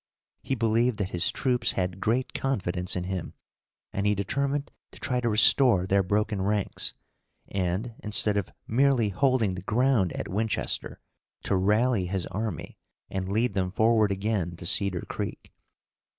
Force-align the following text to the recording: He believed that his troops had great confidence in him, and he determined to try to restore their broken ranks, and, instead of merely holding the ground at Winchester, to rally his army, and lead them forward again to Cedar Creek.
He 0.41 0.55
believed 0.55 0.97
that 0.97 1.11
his 1.11 1.31
troops 1.31 1.73
had 1.73 1.99
great 2.01 2.33
confidence 2.33 2.95
in 2.95 3.03
him, 3.03 3.35
and 3.93 4.07
he 4.07 4.15
determined 4.15 4.71
to 4.89 4.99
try 4.99 5.21
to 5.21 5.29
restore 5.29 5.85
their 5.85 6.01
broken 6.01 6.41
ranks, 6.41 6.95
and, 7.47 7.93
instead 7.99 8.35
of 8.35 8.51
merely 8.65 9.09
holding 9.09 9.53
the 9.53 9.61
ground 9.61 10.11
at 10.13 10.27
Winchester, 10.27 10.99
to 11.43 11.55
rally 11.55 12.07
his 12.07 12.25
army, 12.25 12.79
and 13.11 13.29
lead 13.31 13.53
them 13.53 13.69
forward 13.69 14.11
again 14.11 14.55
to 14.55 14.65
Cedar 14.65 15.01
Creek. 15.01 15.53